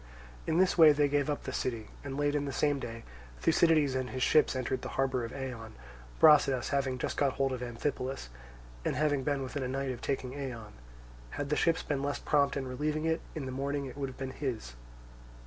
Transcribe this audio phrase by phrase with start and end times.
[0.47, 3.03] In this way they gave up the city, and late in the same day
[3.39, 5.73] Thucydides and his ships entered the harbour of Eion,
[6.19, 8.29] Brasidas having just got hold of Amphipolis,
[8.83, 10.71] and having been within a night of taking Eion:
[11.29, 14.17] had the ships been less prompt in relieving it, in the morning it would have
[14.17, 14.73] been his.